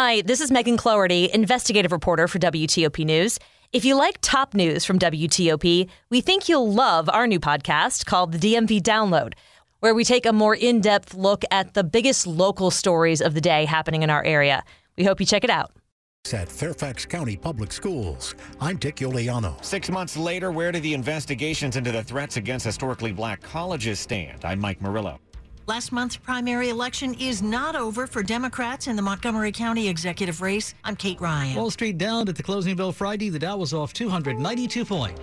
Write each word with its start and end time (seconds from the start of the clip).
Hi, 0.00 0.20
this 0.20 0.40
is 0.40 0.52
Megan 0.52 0.76
Cloherty, 0.76 1.28
investigative 1.34 1.90
reporter 1.90 2.28
for 2.28 2.38
WTOP 2.38 3.04
News. 3.04 3.36
If 3.72 3.84
you 3.84 3.96
like 3.96 4.18
top 4.20 4.54
news 4.54 4.84
from 4.84 4.96
WTOP, 4.96 5.88
we 6.08 6.20
think 6.20 6.48
you'll 6.48 6.72
love 6.72 7.08
our 7.08 7.26
new 7.26 7.40
podcast 7.40 8.06
called 8.06 8.30
the 8.30 8.38
DMV 8.38 8.80
Download, 8.80 9.32
where 9.80 9.96
we 9.96 10.04
take 10.04 10.24
a 10.24 10.32
more 10.32 10.54
in 10.54 10.80
depth 10.80 11.14
look 11.14 11.42
at 11.50 11.74
the 11.74 11.82
biggest 11.82 12.28
local 12.28 12.70
stories 12.70 13.20
of 13.20 13.34
the 13.34 13.40
day 13.40 13.64
happening 13.64 14.04
in 14.04 14.08
our 14.08 14.22
area. 14.22 14.62
We 14.96 15.02
hope 15.02 15.18
you 15.18 15.26
check 15.26 15.42
it 15.42 15.50
out. 15.50 15.72
At 16.32 16.48
Fairfax 16.48 17.04
County 17.04 17.36
Public 17.36 17.72
Schools, 17.72 18.36
I'm 18.60 18.76
Dick 18.76 18.98
Uliano. 18.98 19.64
Six 19.64 19.90
months 19.90 20.16
later, 20.16 20.52
where 20.52 20.70
do 20.70 20.78
the 20.78 20.94
investigations 20.94 21.74
into 21.74 21.90
the 21.90 22.04
threats 22.04 22.36
against 22.36 22.64
historically 22.64 23.10
black 23.10 23.42
colleges 23.42 23.98
stand? 23.98 24.44
I'm 24.44 24.60
Mike 24.60 24.80
Murillo. 24.80 25.18
Last 25.68 25.92
month's 25.92 26.16
primary 26.16 26.70
election 26.70 27.12
is 27.20 27.42
not 27.42 27.76
over 27.76 28.06
for 28.06 28.22
Democrats 28.22 28.86
in 28.86 28.96
the 28.96 29.02
Montgomery 29.02 29.52
County 29.52 29.86
executive 29.86 30.40
race. 30.40 30.74
I'm 30.82 30.96
Kate 30.96 31.20
Ryan. 31.20 31.56
Wall 31.56 31.70
Street 31.70 31.98
down 31.98 32.26
at 32.26 32.36
the 32.36 32.42
closing 32.42 32.74
bell 32.74 32.90
Friday. 32.90 33.28
The 33.28 33.38
Dow 33.38 33.58
was 33.58 33.74
off 33.74 33.92
292 33.92 34.86
points. 34.86 35.20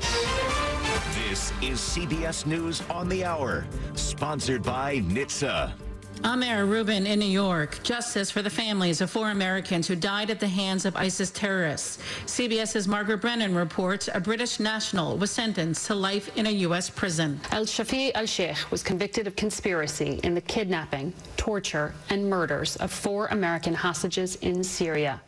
This 1.27 1.52
is 1.63 1.80
CBS 1.80 2.45
News 2.45 2.84
on 2.91 3.09
the 3.09 3.26
Hour, 3.26 3.66
sponsored 3.95 4.62
by 4.62 4.98
NHTSA. 4.98 5.84
Mara 6.23 6.65
Rubin 6.65 7.07
in 7.07 7.19
New 7.19 7.25
York. 7.25 7.79
Justice 7.83 8.31
for 8.31 8.41
the 8.41 8.49
families 8.49 9.01
of 9.01 9.09
four 9.09 9.31
Americans 9.31 9.87
who 9.87 9.95
died 9.95 10.29
at 10.29 10.39
the 10.39 10.47
hands 10.47 10.85
of 10.85 10.95
ISIS 10.95 11.31
terrorists. 11.31 11.99
CBS's 12.25 12.88
Margaret 12.88 13.21
Brennan 13.21 13.55
reports 13.55 14.09
a 14.13 14.19
British 14.19 14.59
national 14.59 15.17
was 15.17 15.31
sentenced 15.31 15.88
to 15.88 15.95
life 15.95 16.35
in 16.38 16.47
a 16.47 16.51
U.S. 16.51 16.89
prison. 16.89 17.39
El 17.51 17.65
Shafi 17.65 18.11
al 18.15 18.25
Sheikh 18.25 18.71
was 18.71 18.83
convicted 18.83 19.27
of 19.27 19.35
conspiracy 19.35 20.19
in 20.23 20.35
the 20.35 20.41
kidnapping, 20.41 21.13
torture, 21.38 21.93
and 22.09 22.29
murders 22.29 22.75
of 22.77 22.91
four 22.91 23.27
American 23.27 23.73
hostages 23.73 24.35
in 24.38 24.63
Syria. 24.63 25.21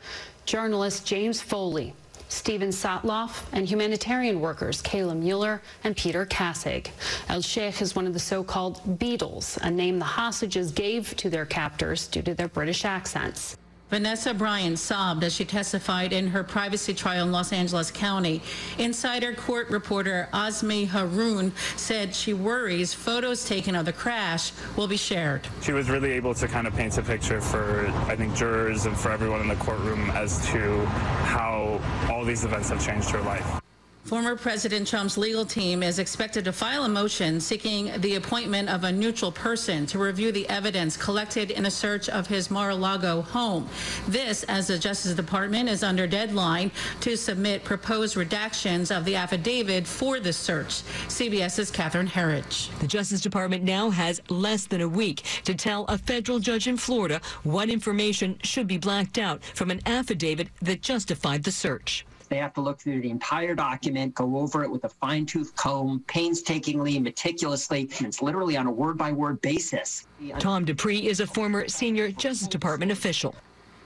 Journalist 0.46 1.06
James 1.06 1.42
Foley 1.42 1.94
Steven 2.30 2.70
Sotloff, 2.70 3.46
and 3.54 3.68
humanitarian 3.68 4.40
workers 4.40 4.82
Kayla 4.82 5.18
Mueller 5.18 5.62
and 5.84 5.96
Peter 5.96 6.26
Kassig. 6.26 6.88
El 7.30 7.42
Sheikh 7.42 7.82
is 7.82 7.96
one 7.96 8.08
of 8.08 8.14
the 8.14 8.20
so-called 8.20 8.82
Beatles, 9.00 9.58
a 9.58 9.72
name 9.72 10.00
the 10.00 10.06
hostages 10.06 10.72
gave 10.72 11.16
to 11.18 11.30
their 11.30 11.46
captors 11.46 12.08
due 12.08 12.22
to 12.22 12.34
their 12.34 12.48
British 12.48 12.86
accents. 12.86 13.58
Vanessa 13.90 14.34
Bryant 14.34 14.78
sobbed 14.78 15.24
as 15.24 15.34
she 15.34 15.46
testified 15.46 16.12
in 16.12 16.28
her 16.28 16.44
privacy 16.44 16.94
trial 16.94 17.26
in 17.26 17.32
Los 17.32 17.54
Angeles 17.54 17.90
County. 17.90 18.42
Insider 18.78 19.34
court 19.34 19.70
reporter 19.70 20.28
Azmi 20.34 20.88
Haroun 20.88 21.52
said 21.78 22.14
she 22.14 22.34
worries 22.34 22.94
photos 22.94 23.46
taken 23.46 23.76
of 23.76 23.86
the 23.86 23.94
crash 23.94 24.52
will 24.76 24.88
be 24.88 24.98
shared. 24.98 25.48
She 25.62 25.72
was 25.72 25.90
really 25.90 26.12
able 26.12 26.34
to 26.34 26.48
kind 26.48 26.68
of 26.68 26.76
paint 26.76 26.98
a 26.98 27.02
picture 27.02 27.40
for, 27.40 27.88
I 28.08 28.16
think, 28.16 28.36
jurors 28.36 28.86
and 28.86 28.98
for 28.98 29.10
everyone 29.12 29.40
in 29.40 29.48
the 29.48 29.56
courtroom 29.56 30.10
as 30.12 30.46
to 30.48 30.86
how 31.26 31.80
all 32.10 32.26
these 32.26 32.44
events 32.44 32.70
have 32.70 32.86
changed 32.86 33.10
her 33.12 33.22
life. 33.22 33.62
Former 34.08 34.38
President 34.38 34.88
Trump's 34.88 35.18
legal 35.18 35.44
team 35.44 35.84
is 35.84 36.00
expected 36.00 36.46
to 36.46 36.54
file 36.54 36.86
a 36.86 36.88
motion 36.88 37.42
seeking 37.42 37.92
the 38.00 38.16
appointment 38.16 38.70
of 38.70 38.86
a 38.86 38.92
neutral 38.92 39.34
person 39.34 39.86
to 39.88 40.00
review 40.00 40.32
the 40.32 40.48
evidence 40.48 40.96
collected 40.96 41.52
in 41.52 41.66
a 41.66 41.70
search 41.70 42.08
of 42.08 42.26
his 42.26 42.50
Mar-a-Lago 42.50 43.24
home. 43.24 43.68
This, 44.08 44.44
as 44.44 44.68
the 44.68 44.80
Justice 44.80 45.14
Department 45.14 45.68
is 45.68 45.84
under 45.84 46.08
deadline 46.08 46.72
to 47.02 47.18
submit 47.18 47.66
proposed 47.66 48.16
redactions 48.16 48.96
of 48.96 49.04
the 49.04 49.18
affidavit 49.18 49.86
for 49.86 50.22
the 50.22 50.32
search. 50.32 50.84
CBS's 51.10 51.70
Catherine 51.70 52.08
Herridge. 52.08 52.70
The 52.80 52.88
Justice 52.88 53.20
Department 53.20 53.66
now 53.66 53.90
has 53.90 54.22
less 54.30 54.68
than 54.68 54.80
a 54.80 54.88
week 54.88 55.24
to 55.44 55.54
tell 55.54 55.84
a 55.88 55.98
federal 55.98 56.40
judge 56.40 56.66
in 56.66 56.78
Florida 56.78 57.20
what 57.44 57.70
information 57.70 58.40
should 58.42 58.68
be 58.68 58.78
blacked 58.78 59.18
out 59.18 59.44
from 59.44 59.70
an 59.70 59.82
affidavit 59.86 60.48
that 60.62 60.82
justified 60.82 61.44
the 61.44 61.52
search. 61.52 62.06
They 62.30 62.38
have 62.38 62.54
to 62.56 62.62
look 62.62 62.80
through 62.80 63.02
the 63.02 63.10
entire 63.10 63.56
document, 63.56 64.16
go 64.16 64.38
over 64.38 64.64
it 64.64 64.72
with 64.72 64.84
a 64.84 64.90
fine 64.90 65.26
tooth 65.26 65.56
comb, 65.56 66.04
painstakingly, 66.08 67.00
meticulously. 67.00 67.90
And 67.98 68.08
it's 68.08 68.22
literally 68.22 68.58
on 68.58 68.68
a 68.68 68.72
word 68.72 68.98
by 68.98 69.12
word 69.12 69.42
basis. 69.42 70.08
Tom 70.40 70.66
Dupree 70.66 71.08
is 71.08 71.20
a 71.20 71.28
former 71.28 71.68
senior 71.68 72.12
Justice 72.12 72.48
Department 72.48 72.92
official. 72.92 73.36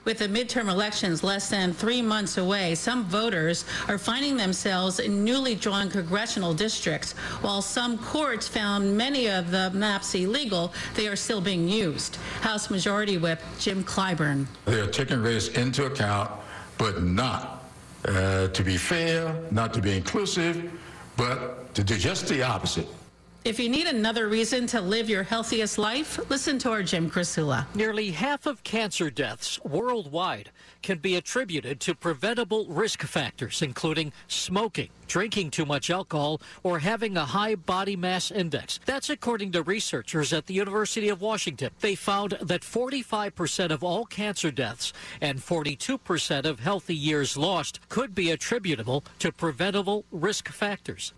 With 0.04 0.18
the 0.18 0.26
midterm 0.26 0.68
elections 0.68 1.22
less 1.22 1.48
than 1.48 1.72
three 1.72 2.02
months 2.02 2.36
away, 2.36 2.74
some 2.74 3.04
voters 3.04 3.64
are 3.86 3.98
finding 3.98 4.36
themselves 4.36 4.98
in 4.98 5.22
newly 5.24 5.54
drawn 5.54 5.88
congressional 5.88 6.52
districts. 6.54 7.12
While 7.40 7.62
some 7.62 7.98
courts 7.98 8.48
found 8.48 8.96
many 8.96 9.28
of 9.28 9.52
the 9.52 9.70
maps 9.70 10.12
illegal, 10.16 10.72
they 10.94 11.06
are 11.06 11.14
still 11.14 11.40
being 11.40 11.68
used. 11.68 12.16
House 12.40 12.68
Majority 12.68 13.16
Whip 13.16 13.40
Jim 13.60 13.84
Clyburn. 13.84 14.46
They 14.64 14.80
are 14.80 14.88
taking 14.88 15.22
race 15.22 15.48
into 15.50 15.86
account, 15.86 16.32
but 16.78 17.04
not 17.04 17.61
uh, 18.04 18.48
to 18.48 18.62
be 18.62 18.76
fair, 18.76 19.34
not 19.50 19.72
to 19.74 19.80
be 19.80 19.96
inclusive, 19.96 20.70
but 21.16 21.72
to 21.74 21.84
do 21.84 21.96
just 21.96 22.28
the 22.28 22.42
opposite. 22.42 22.88
If 23.44 23.58
you 23.58 23.68
need 23.68 23.88
another 23.88 24.28
reason 24.28 24.68
to 24.68 24.80
live 24.80 25.10
your 25.10 25.24
healthiest 25.24 25.76
life, 25.76 26.16
listen 26.30 26.60
to 26.60 26.70
our 26.70 26.84
Jim 26.84 27.10
Krasula. 27.10 27.66
Nearly 27.74 28.12
half 28.12 28.46
of 28.46 28.62
cancer 28.62 29.10
deaths 29.10 29.58
worldwide 29.64 30.50
can 30.80 30.98
be 30.98 31.16
attributed 31.16 31.80
to 31.80 31.96
preventable 31.96 32.66
risk 32.68 33.02
factors, 33.02 33.60
including 33.60 34.12
smoking, 34.28 34.90
drinking 35.08 35.50
too 35.50 35.66
much 35.66 35.90
alcohol, 35.90 36.40
or 36.62 36.78
having 36.78 37.16
a 37.16 37.24
high 37.24 37.56
body 37.56 37.96
mass 37.96 38.30
index. 38.30 38.78
That's 38.86 39.10
according 39.10 39.50
to 39.52 39.64
researchers 39.64 40.32
at 40.32 40.46
the 40.46 40.54
University 40.54 41.08
of 41.08 41.20
Washington. 41.20 41.72
They 41.80 41.96
found 41.96 42.38
that 42.40 42.60
45% 42.60 43.72
of 43.72 43.82
all 43.82 44.04
cancer 44.04 44.52
deaths 44.52 44.92
and 45.20 45.40
42% 45.40 46.44
of 46.44 46.60
healthy 46.60 46.94
years 46.94 47.36
lost 47.36 47.80
could 47.88 48.14
be 48.14 48.30
attributable 48.30 49.02
to 49.18 49.32
preventable 49.32 50.04
risk 50.12 50.48
factors. 50.48 51.12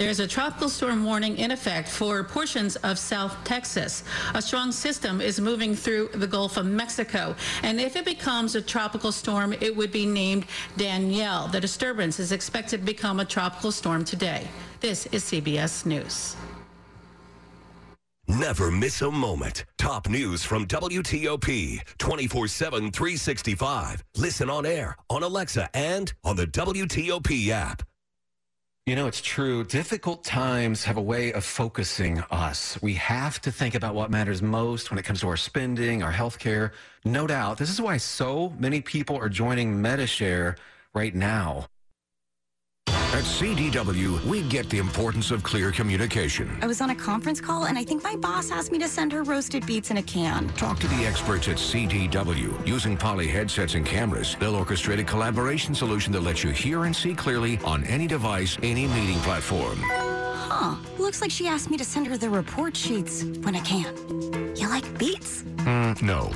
There's 0.00 0.18
a 0.18 0.26
tropical 0.26 0.70
storm 0.70 1.04
warning 1.04 1.36
in 1.36 1.50
effect 1.50 1.86
for 1.86 2.24
portions 2.24 2.76
of 2.76 2.98
South 2.98 3.36
Texas. 3.44 4.02
A 4.32 4.40
strong 4.40 4.72
system 4.72 5.20
is 5.20 5.38
moving 5.38 5.74
through 5.74 6.08
the 6.14 6.26
Gulf 6.26 6.56
of 6.56 6.64
Mexico, 6.64 7.36
and 7.62 7.78
if 7.78 7.96
it 7.96 8.06
becomes 8.06 8.54
a 8.54 8.62
tropical 8.62 9.12
storm, 9.12 9.52
it 9.52 9.76
would 9.76 9.92
be 9.92 10.06
named 10.06 10.46
Danielle. 10.78 11.48
The 11.48 11.60
disturbance 11.60 12.18
is 12.18 12.32
expected 12.32 12.80
to 12.80 12.86
become 12.86 13.20
a 13.20 13.26
tropical 13.26 13.70
storm 13.70 14.06
today. 14.06 14.48
This 14.80 15.04
is 15.12 15.22
CBS 15.22 15.84
News. 15.84 16.34
Never 18.26 18.70
miss 18.70 19.02
a 19.02 19.10
moment. 19.10 19.66
Top 19.76 20.08
news 20.08 20.42
from 20.42 20.66
WTOP 20.66 21.78
24 21.98 22.48
7, 22.48 22.90
365. 22.90 24.02
Listen 24.16 24.48
on 24.48 24.64
air, 24.64 24.96
on 25.10 25.22
Alexa, 25.22 25.68
and 25.74 26.10
on 26.24 26.36
the 26.36 26.46
WTOP 26.46 27.50
app. 27.50 27.82
You 28.90 28.96
know, 28.96 29.06
it's 29.06 29.20
true. 29.20 29.62
Difficult 29.62 30.24
times 30.24 30.82
have 30.82 30.96
a 30.96 31.00
way 31.00 31.32
of 31.32 31.44
focusing 31.44 32.24
us. 32.32 32.76
We 32.82 32.94
have 32.94 33.40
to 33.42 33.52
think 33.52 33.76
about 33.76 33.94
what 33.94 34.10
matters 34.10 34.42
most 34.42 34.90
when 34.90 34.98
it 34.98 35.04
comes 35.04 35.20
to 35.20 35.28
our 35.28 35.36
spending, 35.36 36.02
our 36.02 36.10
health 36.10 36.40
care. 36.40 36.72
No 37.04 37.28
doubt. 37.28 37.56
This 37.56 37.70
is 37.70 37.80
why 37.80 37.98
so 37.98 38.52
many 38.58 38.80
people 38.80 39.16
are 39.16 39.28
joining 39.28 39.80
Medi-Share 39.80 40.56
right 40.92 41.14
now. 41.14 41.68
At 43.12 43.24
CDW, 43.24 44.24
we 44.24 44.42
get 44.42 44.70
the 44.70 44.78
importance 44.78 45.32
of 45.32 45.42
clear 45.42 45.72
communication. 45.72 46.56
I 46.62 46.68
was 46.68 46.80
on 46.80 46.90
a 46.90 46.94
conference 46.94 47.40
call, 47.40 47.64
and 47.64 47.76
I 47.76 47.82
think 47.82 48.04
my 48.04 48.14
boss 48.14 48.52
asked 48.52 48.70
me 48.70 48.78
to 48.78 48.86
send 48.86 49.10
her 49.10 49.24
roasted 49.24 49.66
beets 49.66 49.90
in 49.90 49.96
a 49.96 50.02
can. 50.02 50.48
Talk 50.50 50.78
to 50.78 50.86
the 50.86 51.04
experts 51.06 51.48
at 51.48 51.56
CDW. 51.56 52.64
Using 52.64 52.96
Poly 52.96 53.26
headsets 53.26 53.74
and 53.74 53.84
cameras, 53.84 54.36
they'll 54.38 54.54
orchestrate 54.54 55.00
a 55.00 55.04
collaboration 55.04 55.74
solution 55.74 56.12
that 56.12 56.22
lets 56.22 56.44
you 56.44 56.50
hear 56.50 56.84
and 56.84 56.94
see 56.94 57.12
clearly 57.12 57.58
on 57.64 57.82
any 57.84 58.06
device, 58.06 58.56
any 58.62 58.86
meeting 58.86 59.18
platform. 59.18 59.80
Huh. 60.60 60.76
Looks 60.98 61.22
like 61.22 61.30
she 61.30 61.48
asked 61.48 61.70
me 61.70 61.78
to 61.78 61.84
send 61.84 62.06
her 62.08 62.18
the 62.18 62.28
report 62.28 62.76
sheets 62.76 63.24
when 63.24 63.56
I 63.56 63.60
can. 63.60 63.96
You 64.54 64.68
like 64.68 64.98
beats? 64.98 65.40
Mm, 65.64 66.02
no. 66.02 66.30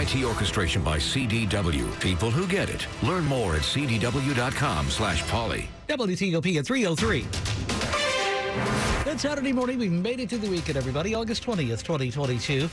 IT 0.00 0.24
orchestration 0.24 0.82
by 0.82 0.96
CDW. 0.96 2.00
People 2.00 2.30
who 2.30 2.46
get 2.46 2.70
it. 2.70 2.86
Learn 3.02 3.26
more 3.26 3.54
at 3.54 3.60
cdw.com 3.60 4.88
slash 4.88 5.28
poly. 5.28 5.68
WTOP 5.88 6.56
at 6.56 6.64
303. 6.64 7.26
Good 9.04 9.20
Saturday 9.20 9.52
morning. 9.52 9.78
We 9.78 9.90
made 9.90 10.20
it 10.20 10.30
to 10.30 10.38
the 10.38 10.48
weekend, 10.48 10.78
everybody. 10.78 11.14
August 11.14 11.44
20th, 11.44 11.82
2022. 11.82 12.70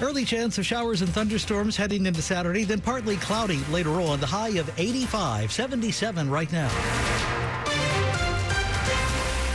Early 0.00 0.24
chance 0.24 0.56
of 0.58 0.64
showers 0.64 1.02
and 1.02 1.10
thunderstorms 1.10 1.76
heading 1.76 2.06
into 2.06 2.22
Saturday, 2.22 2.62
then 2.62 2.80
partly 2.80 3.16
cloudy 3.16 3.58
later 3.72 4.00
on. 4.00 4.20
The 4.20 4.26
high 4.26 4.50
of 4.50 4.70
85, 4.78 5.50
77 5.50 6.30
right 6.30 6.52
now. 6.52 6.70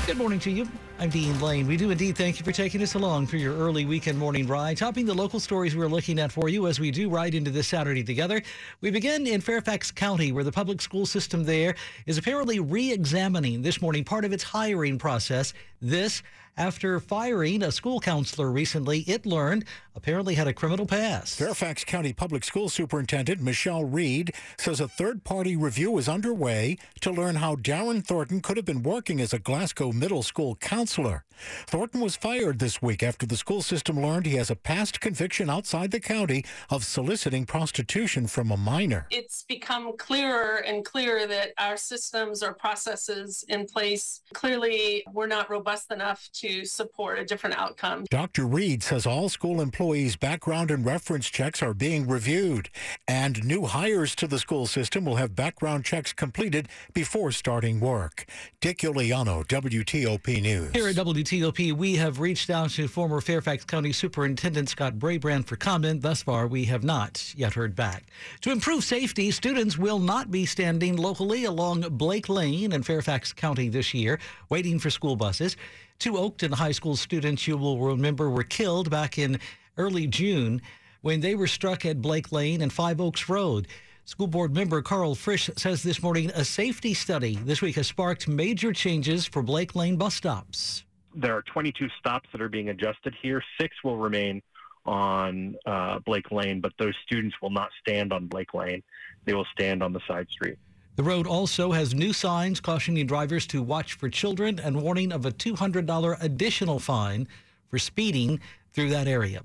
Good 0.06 0.18
morning 0.18 0.40
to 0.40 0.51
you. 0.51 0.68
I'm 1.01 1.10
Dean 1.10 1.40
Lane. 1.40 1.66
We 1.66 1.78
do 1.78 1.92
indeed 1.92 2.18
thank 2.18 2.40
you 2.40 2.44
for 2.44 2.51
taking 2.51 2.81
us 2.81 2.94
along 2.94 3.28
for 3.28 3.38
your 3.38 3.56
early 3.56 3.86
weekend 3.86 4.19
morning 4.19 4.46
ride, 4.46 4.75
topping 4.75 5.06
the 5.06 5.13
local 5.13 5.40
stories 5.40 5.74
we're 5.74 5.88
looking 5.88 6.19
at 6.19 6.30
for 6.30 6.50
you 6.50 6.68
as 6.68 6.78
we 6.78 6.92
do 6.92 7.07
ride 7.07 7.36
into 7.36 7.51
this 7.51 7.69
Saturday 7.69 8.04
together. 8.04 8.42
We 8.81 8.92
begin 8.92 9.25
in 9.25 9.40
Fairfax 9.40 9.92
County, 9.92 10.34
where 10.34 10.44
the 10.44 10.51
public 10.51 10.81
school 10.81 11.06
system 11.06 11.46
there 11.46 11.75
is 12.06 12.18
apparently 12.18 12.60
re 12.60 12.92
examining 12.92 13.62
this 13.62 13.81
morning 13.81 14.04
part 14.04 14.25
of 14.25 14.34
its 14.34 14.44
hiring 14.44 14.98
process. 14.98 15.54
This 15.81 16.22
after 16.60 17.00
firing 17.00 17.64
a 17.64 17.72
school 17.72 18.02
counselor 18.02 18.52
recently, 18.52 19.00
it 19.08 19.26
learned 19.26 19.64
apparently 19.96 20.36
had 20.36 20.48
a 20.48 20.54
criminal 20.54 20.86
past. 20.86 21.38
Fairfax 21.38 21.86
County 21.86 22.12
Public 22.12 22.44
School 22.44 22.68
Superintendent 22.68 23.42
Michelle 23.42 23.86
Reid 23.86 24.34
says 24.58 24.81
a 24.81 24.88
third 24.88 25.24
party 25.24 25.56
review 25.56 25.98
is 25.98 26.10
underway 26.10 26.78
to 27.00 27.12
learn 27.12 27.36
how 27.36 27.56
Darren 27.56 28.06
Thornton 28.06 28.42
could 28.42 28.58
have 28.58 28.66
been 28.66 28.84
working 28.84 29.22
as 29.22 29.34
a 29.34 29.40
Glasgow 29.40 29.94
middle 29.94 30.22
school 30.22 30.56
counselor. 30.56 31.24
Thornton 31.68 32.02
was 32.02 32.18
fired 32.18 32.60
this 32.60 32.82
week 32.82 33.02
after 33.02 33.25
the 33.25 33.38
school 33.38 33.62
system 33.62 34.02
learned 34.02 34.25
he 34.25 34.36
has 34.36 34.50
a 34.50 34.56
past 34.56 35.00
conviction 35.00 35.50
outside 35.50 35.92
the 35.92 36.00
county 36.02 36.44
of 36.70 36.84
soliciting 36.84 37.46
prostitution 37.46 38.28
from 38.28 38.52
a 38.52 38.58
minor. 38.58 39.08
It's 39.12 39.44
become 39.44 39.96
clearer 39.98 40.58
and 40.58 40.84
clearer 40.84 41.25
that 41.28 41.54
our 41.58 41.78
systems 41.78 42.44
or 42.44 42.54
processes 42.54 43.46
in 43.48 43.66
place 43.66 44.22
clearly 44.34 45.06
were 45.14 45.28
not 45.28 45.50
robust 45.50 45.69
enough 45.92 46.30
to 46.33 46.66
support 46.66 47.19
a 47.19 47.25
different 47.25 47.56
outcome. 47.57 48.06
Dr. 48.10 48.45
Reid 48.45 48.81
says 48.81 49.06
all 49.06 49.30
school 49.30 49.62
employees' 49.62 50.16
background 50.16 50.71
and 50.71 50.86
reference 50.86 51.30
checks 51.30 51.62
are 51.62 51.74
being 51.74 52.07
reviewed, 52.07 52.69
and 53.07 53.45
new 53.45 53.66
hires 53.66 54.16
to 54.16 54.27
the 54.27 54.39
school 54.39 54.66
system 54.66 55.06
will 55.06 55.18
have 55.18 55.36
background 55.36 55.86
checks 55.86 56.12
completed 56.12 56.68
before 56.94 57.31
starting 57.31 57.80
work. 57.80 58.25
Dick 58.62 58.80
Uliano, 58.80 59.45
WTOP 59.45 60.42
News. 60.42 60.71
Here 60.74 60.88
at 60.88 60.95
WTOP, 60.95 61.74
we 61.74 61.95
have 61.98 62.19
reached 62.19 62.50
out 62.50 62.72
to 62.72 62.88
former 62.88 63.22
Fairfax 63.22 63.63
County 63.65 63.94
Superintendent 63.94 64.69
Scott 64.69 64.95
Brabrand 64.95 65.45
for 65.45 65.56
comment. 65.56 66.01
Thus 66.01 66.24
far, 66.24 66.48
we 66.48 66.65
have 66.65 66.83
not 66.83 67.33
yet 67.36 67.54
heard 67.54 67.75
back. 67.75 68.06
To 68.42 68.51
improve 68.51 68.83
safety, 68.83 69.31
students 69.31 69.77
will 69.77 70.00
not 70.00 70.31
be 70.31 70.45
standing 70.45 70.95
locally 70.98 71.45
along 71.45 71.81
Blake 71.92 72.27
Lane 72.27 72.72
in 72.72 72.81
Fairfax 72.81 73.33
County 73.33 73.69
this 73.69 73.94
year, 73.94 74.19
waiting 74.50 74.80
for 74.80 74.89
school 74.89 75.15
buses. 75.15 75.56
Two 76.00 76.14
Oakton 76.14 76.54
High 76.54 76.72
School 76.72 76.96
students, 76.96 77.48
you 77.48 77.58
will 77.58 77.80
remember, 77.80 78.30
were 78.30 78.44
killed 78.44 78.90
back 78.90 79.18
in 79.18 79.40
early 79.78 80.08
June 80.08 80.62
when 81.02 81.20
they 81.20 81.36
were 81.36 81.48
struck 81.48 81.86
at 81.86 82.02
Blake 82.02 82.32
Lane 82.32 82.62
and 82.62 82.72
Five 82.72 83.02
Oaks 83.02 83.30
Road. 83.30 83.68
School 84.06 84.28
board 84.28 84.56
member 84.56 84.82
Karl 84.82 85.14
Frisch 85.14 85.50
says 85.56 85.84
this 85.84 86.02
morning 86.02 86.32
a 86.34 86.44
safety 86.44 86.94
study 86.94 87.36
this 87.36 87.62
week 87.62 87.76
has 87.76 87.88
sparked 87.88 88.28
major 88.28 88.74
changes 88.74 89.26
for 89.26 89.44
Blake 89.44 89.76
Lane 89.76 89.98
bus 89.98 90.16
stops. 90.16 90.84
There 91.14 91.36
are 91.36 91.44
22 91.44 91.88
stops 92.00 92.28
that 92.32 92.42
are 92.42 92.50
being 92.50 92.70
adjusted 92.70 93.16
here. 93.22 93.44
Six 93.60 93.76
will 93.84 93.98
remain 93.98 94.42
on 94.86 95.56
uh, 95.66 96.00
Blake 96.00 96.32
Lane, 96.32 96.62
but 96.62 96.74
those 96.80 96.96
students 97.06 97.36
will 97.42 97.52
not 97.52 97.70
stand 97.80 98.12
on 98.12 98.26
Blake 98.26 98.54
Lane. 98.54 98.82
They 99.26 99.34
will 99.34 99.48
stand 99.54 99.84
on 99.84 99.94
the 99.94 100.02
side 100.08 100.28
street. 100.30 100.58
The 101.00 101.06
road 101.06 101.28
also 101.28 101.72
has 101.72 101.94
new 101.94 102.12
signs 102.12 102.60
cautioning 102.60 103.07
drivers 103.07 103.48
to 103.48 103.62
watch 103.62 103.94
for 103.94 104.10
children 104.10 104.60
and 104.60 104.81
warning 104.81 105.13
of 105.13 105.25
a 105.25 105.31
$200 105.31 106.22
additional 106.22 106.78
fine 106.78 107.25
for 107.69 107.80
speeding 107.80 108.42
through 108.74 108.90
that 108.90 109.07
area. 109.07 109.44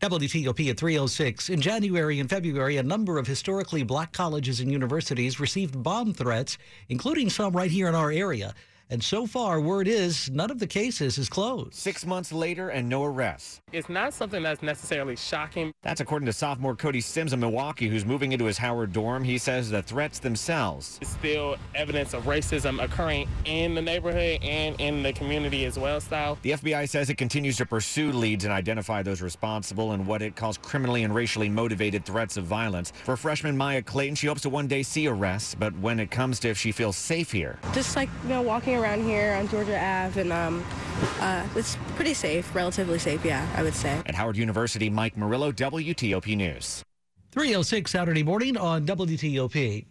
WTOP 0.00 0.70
at 0.70 0.76
306. 0.76 1.50
In 1.50 1.60
January 1.60 2.18
and 2.18 2.28
February, 2.28 2.78
a 2.78 2.82
number 2.82 3.16
of 3.18 3.28
historically 3.28 3.84
black 3.84 4.12
colleges 4.12 4.58
and 4.58 4.72
universities 4.72 5.38
received 5.38 5.80
bomb 5.84 6.12
threats, 6.12 6.58
including 6.88 7.30
some 7.30 7.52
right 7.52 7.70
here 7.70 7.86
in 7.86 7.94
our 7.94 8.10
area. 8.10 8.52
And 8.92 9.02
so 9.02 9.26
far, 9.26 9.58
word 9.58 9.88
is 9.88 10.30
none 10.30 10.50
of 10.50 10.58
the 10.58 10.66
cases 10.66 11.16
is 11.16 11.30
closed. 11.30 11.72
Six 11.72 12.04
months 12.04 12.30
later 12.30 12.68
and 12.68 12.90
no 12.90 13.04
arrests. 13.04 13.62
It's 13.72 13.88
not 13.88 14.12
something 14.12 14.42
that's 14.42 14.62
necessarily 14.62 15.16
shocking. 15.16 15.72
That's 15.80 16.02
according 16.02 16.26
to 16.26 16.32
sophomore 16.34 16.76
Cody 16.76 17.00
Sims 17.00 17.32
of 17.32 17.38
Milwaukee, 17.38 17.88
who's 17.88 18.04
moving 18.04 18.32
into 18.32 18.44
his 18.44 18.58
Howard 18.58 18.92
dorm. 18.92 19.24
He 19.24 19.38
says 19.38 19.70
the 19.70 19.80
threats 19.80 20.18
themselves. 20.18 20.98
It's 21.00 21.12
still 21.12 21.56
evidence 21.74 22.12
of 22.12 22.24
racism 22.24 22.84
occurring 22.84 23.30
in 23.46 23.74
the 23.74 23.80
neighborhood 23.80 24.40
and 24.42 24.78
in 24.78 25.02
the 25.02 25.14
community 25.14 25.64
as 25.64 25.78
well, 25.78 25.98
Style. 25.98 26.36
The 26.42 26.50
FBI 26.50 26.86
says 26.86 27.08
it 27.08 27.16
continues 27.16 27.56
to 27.56 27.64
pursue 27.64 28.12
leads 28.12 28.44
and 28.44 28.52
identify 28.52 29.02
those 29.02 29.22
responsible 29.22 29.94
in 29.94 30.04
what 30.04 30.20
it 30.20 30.36
calls 30.36 30.58
criminally 30.58 31.02
and 31.04 31.14
racially 31.14 31.48
motivated 31.48 32.04
threats 32.04 32.36
of 32.36 32.44
violence. 32.44 32.92
For 33.04 33.16
freshman 33.16 33.56
Maya 33.56 33.80
Clayton, 33.80 34.16
she 34.16 34.26
hopes 34.26 34.42
to 34.42 34.50
one 34.50 34.68
day 34.68 34.82
see 34.82 35.06
arrests, 35.06 35.54
but 35.54 35.74
when 35.78 35.98
it 35.98 36.10
comes 36.10 36.38
to 36.40 36.50
if 36.50 36.58
she 36.58 36.72
feels 36.72 36.98
safe 36.98 37.32
here. 37.32 37.58
Just 37.72 37.96
like, 37.96 38.10
you 38.24 38.28
know, 38.28 38.42
walking 38.42 38.74
around 38.74 38.81
here 38.82 39.34
on 39.34 39.48
Georgia 39.48 39.76
Ave, 39.76 40.20
and 40.20 40.32
um, 40.32 40.64
uh, 41.20 41.46
it's 41.56 41.76
pretty 41.96 42.14
safe, 42.14 42.54
relatively 42.54 42.98
safe, 42.98 43.24
yeah, 43.24 43.48
I 43.56 43.62
would 43.62 43.74
say. 43.74 44.00
At 44.06 44.14
Howard 44.14 44.36
University, 44.36 44.90
Mike 44.90 45.16
Murillo, 45.16 45.52
WTOP 45.52 46.36
News. 46.36 46.82
306 47.32 47.90
Saturday 47.90 48.22
morning 48.22 48.56
on 48.56 48.86
WTOP. 48.86 49.86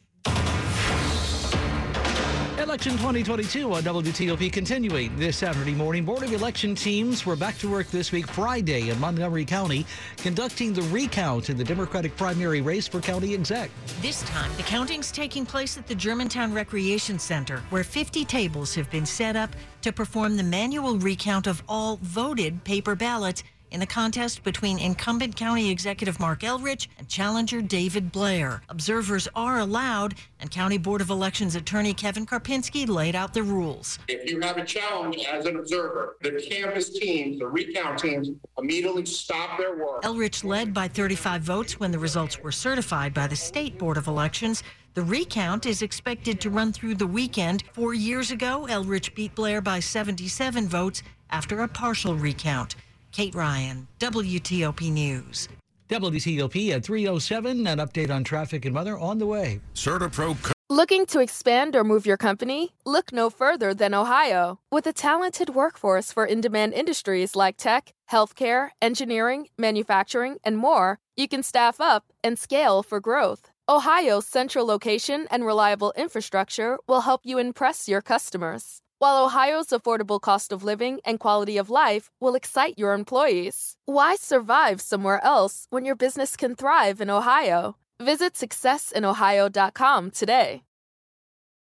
Election 2.72 2.94
2022 2.94 3.74
on 3.74 3.84
WTOP 3.84 4.50
continuing 4.50 5.14
this 5.18 5.36
Saturday 5.36 5.74
morning. 5.74 6.06
Board 6.06 6.24
of 6.24 6.32
Election 6.32 6.74
teams 6.74 7.26
were 7.26 7.36
back 7.36 7.58
to 7.58 7.70
work 7.70 7.88
this 7.88 8.14
week, 8.14 8.26
Friday, 8.28 8.88
in 8.88 8.98
Montgomery 8.98 9.44
County, 9.44 9.86
conducting 10.16 10.72
the 10.72 10.82
recount 10.84 11.50
in 11.50 11.58
the 11.58 11.66
Democratic 11.66 12.16
primary 12.16 12.62
race 12.62 12.88
for 12.88 13.02
county 13.02 13.34
exec. 13.34 13.70
This 14.02 14.24
time, 14.24 14.50
the 14.56 14.64
counting's 14.64 15.12
taking 15.12 15.46
place 15.46 15.78
at 15.78 15.86
the 15.86 15.94
Germantown 15.94 16.54
Recreation 16.54 17.20
Center, 17.20 17.58
where 17.72 17.84
50 17.84 18.24
tables 18.24 18.74
have 18.76 18.90
been 18.90 19.06
set 19.06 19.36
up 19.36 19.54
to 19.82 19.92
perform 19.92 20.38
the 20.38 20.44
manual 20.44 20.98
recount 20.98 21.48
of 21.48 21.62
all 21.68 22.00
voted 22.02 22.64
paper 22.64 22.96
ballots 22.96 23.44
in 23.72 23.80
the 23.80 23.86
contest 23.86 24.44
between 24.44 24.78
incumbent 24.78 25.36
county 25.36 25.72
executive 25.72 26.20
Marc 26.20 26.42
Elrich 26.42 26.88
and 27.00 27.08
challenger 27.08 27.62
David 27.62 28.12
Blair. 28.12 28.62
Observers 28.70 29.28
are 29.36 29.60
allowed, 29.60 30.16
and 30.40 30.52
County 30.52 30.78
Board 30.78 31.02
of 31.02 31.10
Elections 31.10 31.56
attorney 31.56 31.94
Kevin 31.94 32.26
Karpinski 32.26 32.88
laid 32.88 33.16
out 33.16 33.34
the 33.34 33.44
rules. 33.44 33.98
If 34.08 34.30
you 34.30 34.40
have 34.42 34.58
a 34.58 34.66
challenge 34.66 35.18
as 35.26 35.46
an 35.46 35.56
observer, 35.56 36.18
the 36.22 36.46
canvass 36.50 36.90
teams, 36.90 37.40
the 37.40 37.48
recount 37.48 38.00
teams, 38.00 38.30
immediately 38.58 39.06
stop 39.06 39.58
their 39.58 39.78
work. 39.78 40.04
Elrich 40.04 40.44
led 40.44 40.74
by 40.74 40.88
35 40.88 41.42
votes 41.42 41.80
when 41.80 41.92
the 41.92 42.00
results 42.00 42.40
were 42.40 42.52
certified 42.52 43.14
by 43.14 43.28
the 43.28 43.36
State 43.36 43.78
Board 43.78 43.98
of 43.98 44.08
Elections. 44.08 44.64
The 44.94 45.04
recount 45.04 45.66
is 45.66 45.82
expected 45.82 46.42
to 46.42 46.50
run 46.50 46.74
through 46.74 46.96
the 46.96 47.08
weekend. 47.08 47.64
Four 47.72 47.94
years 47.94 48.32
ago, 48.32 48.68
Elrich 48.70 49.16
beat 49.16 49.34
Blair 49.36 49.62
by 49.62 49.80
77 49.80 50.68
votes 50.68 51.02
after 51.30 51.62
a 51.62 51.68
partial 51.68 52.16
recount. 52.16 52.76
Kate 53.12 53.36
Ryan, 53.36 53.88
WTOP 54.00 54.92
News. 54.92 55.50
WTOP 55.90 56.72
at 56.72 56.86
307. 56.86 57.68
An 57.68 57.78
update 57.80 58.10
on 58.10 58.24
traffic 58.24 58.66
and 58.66 58.74
weather 58.74 58.98
on 58.98 59.18
the 59.18 59.26
way. 59.26 59.60
CertaPro. 59.76 60.52
Looking 60.70 61.06
to 61.08 61.20
expand 61.20 61.76
or 61.76 61.84
move 61.84 62.06
your 62.06 62.16
company? 62.16 62.74
Look 62.86 63.12
no 63.12 63.30
further 63.30 63.74
than 63.74 63.94
Ohio. 63.94 64.60
With 64.72 64.88
a 64.88 64.94
talented 64.94 65.50
workforce 65.50 66.14
for 66.14 66.26
in 66.26 66.40
demand 66.40 66.74
industries 66.74 67.36
like 67.36 67.58
tech, 67.58 67.94
healthcare, 68.10 68.70
engineering, 68.82 69.50
manufacturing, 69.58 70.38
and 70.46 70.56
more, 70.56 71.00
you 71.18 71.28
can 71.28 71.44
staff 71.44 71.82
up 71.82 72.06
and 72.24 72.40
scale 72.40 72.84
for 72.84 73.02
growth. 73.02 73.52
Ohio's 73.68 74.26
central 74.26 74.66
location 74.66 75.28
and 75.30 75.46
reliable 75.46 75.94
infrastructure 75.98 76.78
will 76.88 77.02
help 77.02 77.22
you 77.26 77.38
impress 77.38 77.90
your 77.90 78.02
customers 78.02 78.82
while 79.02 79.26
Ohio's 79.26 79.70
affordable 79.70 80.22
cost 80.22 80.52
of 80.52 80.64
living 80.64 81.00
and 81.04 81.20
quality 81.20 81.58
of 81.58 81.72
life 81.72 82.12
will 82.20 82.36
excite 82.36 82.78
your 82.78 82.94
employees. 82.94 83.74
Why 83.86 84.16
survive 84.16 84.80
somewhere 84.80 85.20
else 85.24 85.66
when 85.72 85.86
your 85.86 85.96
business 85.96 86.38
can 86.38 86.56
thrive 86.56 87.02
in 87.02 87.10
Ohio? 87.10 87.78
Visit 88.00 88.36
successinohio.com 88.36 90.12
today. 90.12 90.62